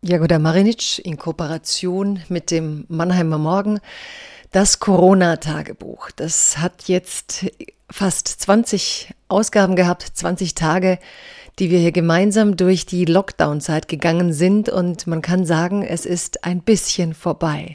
Jagoda 0.00 0.38
Marinic 0.38 1.04
in 1.04 1.16
Kooperation 1.16 2.22
mit 2.28 2.52
dem 2.52 2.84
Mannheimer 2.88 3.36
Morgen. 3.36 3.80
Das 4.52 4.78
Corona-Tagebuch. 4.78 6.12
Das 6.12 6.58
hat 6.58 6.84
jetzt 6.86 7.46
fast 7.90 8.28
20 8.28 9.12
Ausgaben 9.26 9.74
gehabt, 9.74 10.04
20 10.04 10.54
Tage, 10.54 11.00
die 11.58 11.72
wir 11.72 11.80
hier 11.80 11.90
gemeinsam 11.90 12.56
durch 12.56 12.86
die 12.86 13.06
Lockdown-Zeit 13.06 13.88
gegangen 13.88 14.32
sind. 14.32 14.68
Und 14.68 15.08
man 15.08 15.20
kann 15.20 15.44
sagen, 15.44 15.82
es 15.82 16.06
ist 16.06 16.44
ein 16.44 16.60
bisschen 16.60 17.12
vorbei. 17.12 17.74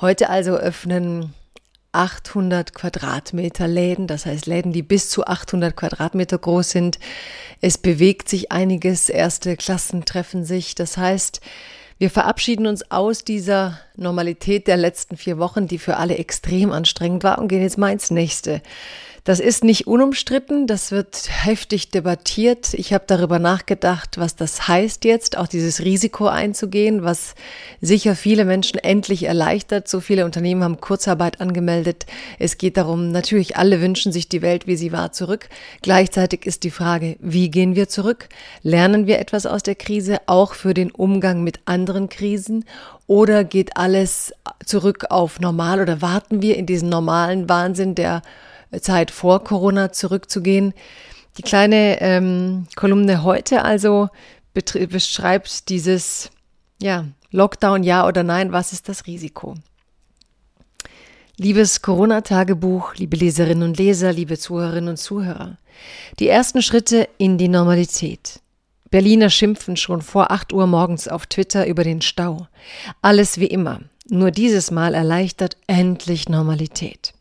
Heute 0.00 0.30
also 0.30 0.52
öffnen 0.52 1.34
800 1.92 2.74
Quadratmeter 2.74 3.66
Läden, 3.66 4.06
das 4.06 4.26
heißt 4.26 4.46
Läden, 4.46 4.72
die 4.72 4.82
bis 4.82 5.10
zu 5.10 5.26
800 5.26 5.74
Quadratmeter 5.76 6.38
groß 6.38 6.70
sind. 6.70 6.98
Es 7.60 7.78
bewegt 7.78 8.28
sich 8.28 8.52
einiges, 8.52 9.08
erste 9.08 9.56
Klassen 9.56 10.04
treffen 10.04 10.44
sich. 10.44 10.74
Das 10.74 10.96
heißt, 10.96 11.40
wir 11.98 12.10
verabschieden 12.10 12.66
uns 12.66 12.90
aus 12.90 13.24
dieser 13.24 13.80
Normalität 13.96 14.68
der 14.68 14.76
letzten 14.76 15.16
vier 15.16 15.38
Wochen, 15.38 15.66
die 15.66 15.78
für 15.78 15.96
alle 15.96 16.16
extrem 16.16 16.70
anstrengend 16.70 17.24
war, 17.24 17.38
und 17.38 17.48
gehen 17.48 17.62
jetzt 17.62 17.78
mal 17.78 17.90
ins 17.90 18.10
nächste. 18.10 18.62
Das 19.28 19.40
ist 19.40 19.62
nicht 19.62 19.86
unumstritten, 19.86 20.66
das 20.66 20.90
wird 20.90 21.28
heftig 21.28 21.90
debattiert. 21.90 22.72
Ich 22.72 22.94
habe 22.94 23.04
darüber 23.06 23.38
nachgedacht, 23.38 24.16
was 24.16 24.36
das 24.36 24.68
heißt 24.68 25.04
jetzt, 25.04 25.36
auch 25.36 25.46
dieses 25.46 25.84
Risiko 25.84 26.28
einzugehen, 26.28 27.04
was 27.04 27.34
sicher 27.82 28.16
viele 28.16 28.46
Menschen 28.46 28.78
endlich 28.78 29.24
erleichtert. 29.24 29.86
So 29.86 30.00
viele 30.00 30.24
Unternehmen 30.24 30.64
haben 30.64 30.80
Kurzarbeit 30.80 31.42
angemeldet. 31.42 32.06
Es 32.38 32.56
geht 32.56 32.78
darum, 32.78 33.12
natürlich 33.12 33.58
alle 33.58 33.82
wünschen 33.82 34.12
sich 34.12 34.30
die 34.30 34.40
Welt, 34.40 34.66
wie 34.66 34.76
sie 34.76 34.92
war, 34.92 35.12
zurück. 35.12 35.50
Gleichzeitig 35.82 36.46
ist 36.46 36.64
die 36.64 36.70
Frage, 36.70 37.18
wie 37.20 37.50
gehen 37.50 37.76
wir 37.76 37.90
zurück? 37.90 38.30
Lernen 38.62 39.06
wir 39.06 39.18
etwas 39.18 39.44
aus 39.44 39.62
der 39.62 39.74
Krise, 39.74 40.22
auch 40.24 40.54
für 40.54 40.72
den 40.72 40.90
Umgang 40.90 41.44
mit 41.44 41.60
anderen 41.66 42.08
Krisen? 42.08 42.64
Oder 43.06 43.44
geht 43.44 43.76
alles 43.76 44.32
zurück 44.64 45.04
auf 45.10 45.38
normal 45.38 45.82
oder 45.82 46.00
warten 46.00 46.40
wir 46.40 46.56
in 46.56 46.64
diesen 46.64 46.88
normalen 46.88 47.46
Wahnsinn 47.50 47.94
der 47.94 48.22
Zeit 48.80 49.10
vor 49.10 49.44
Corona 49.44 49.92
zurückzugehen. 49.92 50.74
Die 51.36 51.42
kleine 51.42 52.00
ähm, 52.00 52.66
Kolumne 52.76 53.22
heute 53.22 53.64
also 53.64 54.08
beschreibt 54.52 55.68
dieses 55.68 56.30
ja, 56.80 57.04
Lockdown 57.30 57.82
ja 57.82 58.06
oder 58.06 58.22
nein, 58.22 58.52
was 58.52 58.72
ist 58.72 58.88
das 58.88 59.06
Risiko? 59.06 59.54
Liebes 61.36 61.82
Corona-Tagebuch, 61.82 62.96
liebe 62.96 63.16
Leserinnen 63.16 63.68
und 63.68 63.78
Leser, 63.78 64.12
liebe 64.12 64.36
Zuhörerinnen 64.36 64.90
und 64.90 64.96
Zuhörer. 64.96 65.56
Die 66.18 66.26
ersten 66.26 66.62
Schritte 66.62 67.08
in 67.18 67.38
die 67.38 67.46
Normalität. 67.46 68.40
Berliner 68.90 69.30
schimpfen 69.30 69.76
schon 69.76 70.02
vor 70.02 70.32
8 70.32 70.52
Uhr 70.52 70.66
morgens 70.66 71.06
auf 71.06 71.26
Twitter 71.26 71.66
über 71.66 71.84
den 71.84 72.00
Stau. 72.00 72.48
Alles 73.02 73.38
wie 73.38 73.46
immer. 73.46 73.80
Nur 74.08 74.30
dieses 74.30 74.70
Mal 74.70 74.94
erleichtert 74.94 75.56
endlich 75.66 76.28
Normalität. 76.28 77.12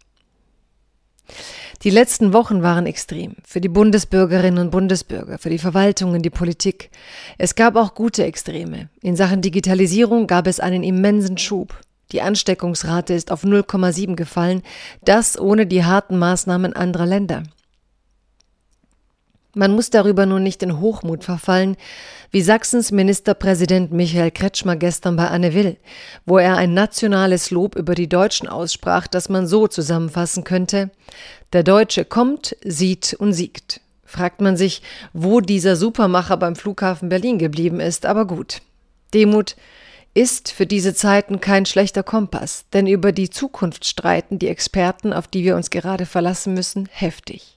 Die 1.83 1.89
letzten 1.89 2.33
Wochen 2.33 2.63
waren 2.63 2.85
extrem. 2.85 3.35
Für 3.45 3.61
die 3.61 3.69
Bundesbürgerinnen 3.69 4.59
und 4.59 4.71
Bundesbürger, 4.71 5.37
für 5.37 5.49
die 5.49 5.59
Verwaltungen, 5.59 6.21
die 6.21 6.29
Politik. 6.29 6.89
Es 7.37 7.55
gab 7.55 7.75
auch 7.75 7.93
gute 7.93 8.23
Extreme. 8.23 8.89
In 9.01 9.15
Sachen 9.15 9.41
Digitalisierung 9.41 10.27
gab 10.27 10.47
es 10.47 10.59
einen 10.59 10.83
immensen 10.83 11.37
Schub. 11.37 11.79
Die 12.11 12.21
Ansteckungsrate 12.21 13.13
ist 13.13 13.31
auf 13.31 13.43
0,7 13.43 14.15
gefallen, 14.15 14.63
das 15.03 15.39
ohne 15.39 15.67
die 15.67 15.83
harten 15.83 16.17
Maßnahmen 16.17 16.73
anderer 16.73 17.05
Länder. 17.05 17.43
Man 19.57 19.73
muss 19.73 19.89
darüber 19.89 20.27
nun 20.27 20.43
nicht 20.43 20.61
in 20.61 20.79
Hochmut 20.79 21.23
verfallen, 21.23 21.77
wie 22.29 22.43
Sachsens 22.43 22.91
Ministerpräsident 22.91 23.91
Michael 23.91 24.29
Kretschmer 24.29 24.75
gestern 24.75 25.15
bei 25.15 25.29
Anne 25.29 25.55
Will, 25.55 25.77
wo 26.27 26.37
er 26.37 26.57
ein 26.57 26.75
nationales 26.75 27.49
Lob 27.49 27.75
über 27.75 27.95
die 27.95 28.07
Deutschen 28.07 28.47
aussprach, 28.47 29.07
das 29.07 29.29
man 29.29 29.47
so 29.47 29.67
zusammenfassen 29.67 30.43
könnte 30.43 30.91
Der 31.53 31.63
Deutsche 31.63 32.05
kommt, 32.05 32.55
sieht 32.63 33.15
und 33.15 33.33
siegt. 33.33 33.81
Fragt 34.05 34.41
man 34.41 34.57
sich, 34.57 34.83
wo 35.11 35.41
dieser 35.41 35.75
Supermacher 35.75 36.37
beim 36.37 36.55
Flughafen 36.55 37.09
Berlin 37.09 37.39
geblieben 37.39 37.79
ist, 37.79 38.05
aber 38.05 38.27
gut. 38.27 38.61
Demut 39.15 39.55
ist 40.13 40.51
für 40.51 40.67
diese 40.67 40.93
Zeiten 40.93 41.41
kein 41.41 41.65
schlechter 41.65 42.03
Kompass, 42.03 42.65
denn 42.73 42.85
über 42.85 43.11
die 43.11 43.31
Zukunft 43.31 43.85
streiten 43.85 44.37
die 44.37 44.49
Experten, 44.49 45.13
auf 45.13 45.27
die 45.27 45.43
wir 45.43 45.55
uns 45.55 45.71
gerade 45.71 46.05
verlassen 46.05 46.53
müssen, 46.53 46.87
heftig. 46.91 47.56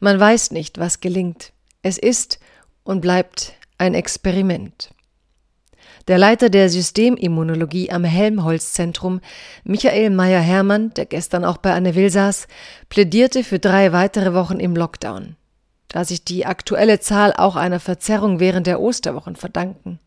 Man 0.00 0.18
weiß 0.18 0.50
nicht, 0.50 0.78
was 0.78 1.00
gelingt. 1.00 1.52
Es 1.82 1.98
ist 1.98 2.38
und 2.84 3.00
bleibt 3.00 3.54
ein 3.78 3.94
Experiment. 3.94 4.90
Der 6.08 6.18
Leiter 6.18 6.50
der 6.50 6.68
Systemimmunologie 6.68 7.90
am 7.92 8.02
Helmholtz-Zentrum, 8.02 9.20
Michael 9.62 10.10
Meyer-Hermann, 10.10 10.92
der 10.94 11.06
gestern 11.06 11.44
auch 11.44 11.58
bei 11.58 11.72
Anne 11.72 11.94
Will 11.94 12.10
saß, 12.10 12.48
plädierte 12.88 13.44
für 13.44 13.60
drei 13.60 13.92
weitere 13.92 14.34
Wochen 14.34 14.58
im 14.58 14.74
Lockdown, 14.74 15.36
da 15.88 16.04
sich 16.04 16.24
die 16.24 16.44
aktuelle 16.44 16.98
Zahl 16.98 17.32
auch 17.32 17.54
einer 17.54 17.78
Verzerrung 17.78 18.40
während 18.40 18.66
der 18.66 18.80
Osterwochen 18.80 19.36
verdanken. 19.36 20.00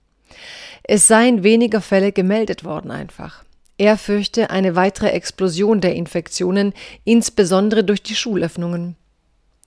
Es 0.84 1.08
seien 1.08 1.44
weniger 1.44 1.82
Fälle 1.82 2.12
gemeldet 2.12 2.66
worden 2.66 2.92
einfach. 2.92 3.44
Er 3.78 3.98
fürchte 3.98 4.50
eine 4.50 4.76
weitere 4.76 5.10
Explosion 5.10 5.82
der 5.82 5.96
Infektionen, 5.96 6.74
insbesondere 7.04 7.84
durch 7.84 8.04
die 8.04 8.16
Schulöffnungen. 8.16 8.96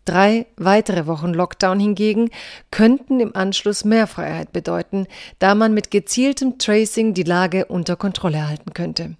Drei 0.08 0.46
weitere 0.56 1.06
Wochen 1.06 1.34
Lockdown 1.34 1.78
hingegen 1.78 2.30
könnten 2.70 3.20
im 3.20 3.36
Anschluss 3.36 3.84
mehr 3.84 4.06
Freiheit 4.06 4.54
bedeuten, 4.54 5.06
da 5.38 5.54
man 5.54 5.74
mit 5.74 5.90
gezieltem 5.90 6.56
Tracing 6.56 7.12
die 7.12 7.24
Lage 7.24 7.66
unter 7.66 7.94
Kontrolle 7.94 8.48
halten 8.48 8.72
könnte. 8.72 9.16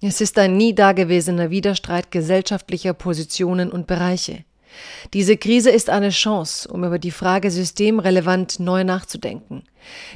Es 0.00 0.22
ist 0.22 0.38
ein 0.38 0.56
nie 0.56 0.74
dagewesener 0.74 1.50
Widerstreit 1.50 2.10
gesellschaftlicher 2.10 2.94
Positionen 2.94 3.70
und 3.70 3.86
Bereiche. 3.86 4.46
Diese 5.12 5.36
Krise 5.36 5.68
ist 5.68 5.90
eine 5.90 6.08
Chance, 6.08 6.66
um 6.72 6.82
über 6.82 6.98
die 6.98 7.10
Frage 7.10 7.50
systemrelevant 7.50 8.58
neu 8.58 8.84
nachzudenken. 8.84 9.64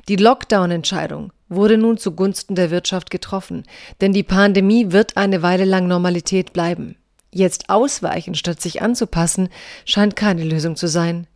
Die 0.08 0.16
Lockdown-Entscheidung 0.16 1.30
wurde 1.50 1.76
nun 1.76 1.98
zugunsten 1.98 2.54
der 2.54 2.70
Wirtschaft 2.70 3.10
getroffen, 3.10 3.64
denn 4.00 4.14
die 4.14 4.22
Pandemie 4.22 4.92
wird 4.92 5.18
eine 5.18 5.42
Weile 5.42 5.66
lang 5.66 5.88
Normalität 5.88 6.54
bleiben. 6.54 6.96
Jetzt 7.34 7.68
ausweichen, 7.68 8.36
statt 8.36 8.60
sich 8.60 8.80
anzupassen, 8.80 9.48
scheint 9.84 10.14
keine 10.14 10.44
Lösung 10.44 10.76
zu 10.76 10.86
sein. 10.86 11.26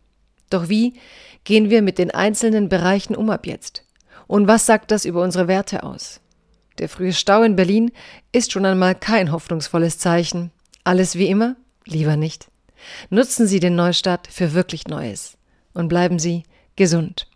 Doch 0.49 0.69
wie 0.69 0.93
gehen 1.43 1.69
wir 1.69 1.81
mit 1.81 1.97
den 1.97 2.09
einzelnen 2.09 2.69
Bereichen 2.69 3.17
um 3.17 3.29
ab 3.29 3.45
jetzt? 3.45 3.83
Und 4.25 4.47
was 4.47 4.65
sagt 4.65 4.91
das 4.91 5.03
über 5.03 5.21
unsere 5.21 5.49
Werte 5.49 5.83
aus? 5.83 6.21
Der 6.77 6.87
frühe 6.87 7.11
Stau 7.11 7.43
in 7.43 7.57
Berlin 7.57 7.91
ist 8.31 8.53
schon 8.53 8.65
einmal 8.65 8.95
kein 8.95 9.33
hoffnungsvolles 9.33 9.99
Zeichen. 9.99 10.51
Alles 10.85 11.15
wie 11.15 11.27
immer? 11.27 11.57
Lieber 11.85 12.15
nicht. 12.15 12.47
Nutzen 13.09 13.45
Sie 13.45 13.59
den 13.59 13.75
Neustart 13.75 14.27
für 14.31 14.53
wirklich 14.53 14.87
Neues 14.87 15.37
und 15.73 15.89
bleiben 15.89 16.17
Sie 16.17 16.43
gesund. 16.77 17.28